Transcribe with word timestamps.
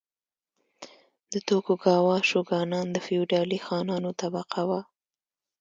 د 1.31 1.33
توکوګاوا 1.47 2.17
شوګانان 2.29 2.87
د 2.91 2.97
فیوډالي 3.05 3.59
خانانو 3.65 4.09
طبقه 4.21 4.61
وه. 4.69 4.81